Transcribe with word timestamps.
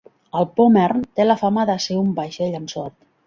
El 0.37 0.45
"Pommern" 0.59 1.03
té 1.19 1.27
la 1.27 1.37
fama 1.43 1.67
de 1.73 1.77
ser 1.85 1.99
un 2.05 2.09
"vaixell 2.21 2.61
amb 2.61 2.75
sort". 2.77 2.99